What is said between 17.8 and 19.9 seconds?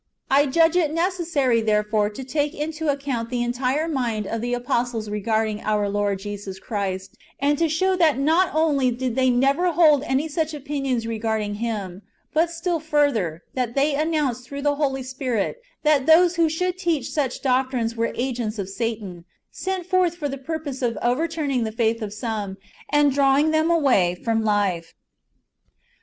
were agents of Satan, sent